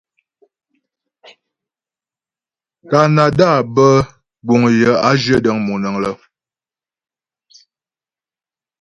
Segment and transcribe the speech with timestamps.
[2.89, 3.93] Kanada bə́
[4.47, 6.13] guŋ yə a zhyə dəŋ monəŋ lə́.